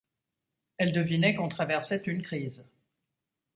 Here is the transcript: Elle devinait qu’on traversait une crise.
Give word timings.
Elle 0.79 0.93
devinait 0.93 1.35
qu’on 1.35 1.47
traversait 1.47 2.01
une 2.07 2.23
crise. 2.23 2.65